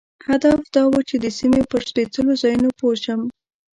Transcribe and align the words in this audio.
هدف 0.27 0.59
دا 0.75 0.83
و 0.91 0.95
چې 1.09 1.15
د 1.19 1.25
سیمې 1.39 1.61
پر 1.71 1.81
سپېڅلو 1.89 2.33
ځایونو 2.41 2.69
پوه 2.79 2.95
شم. 3.03 3.21